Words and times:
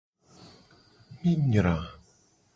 Mi 1.19 1.31
nyra. 1.49 1.75